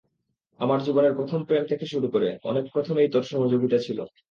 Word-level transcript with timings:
আমার 0.59 0.79
জীবনের 0.83 1.13
প্রথম 1.15 1.39
প্রেম 1.43 1.63
থেকে 1.65 1.85
শুরু 1.85 2.07
করে 2.07 2.29
অনেক 2.43 2.65
প্রথমেই 2.73 3.09
তোর 3.09 3.23
সহযোগিতা 3.23 3.77
ছিল। 3.77 3.99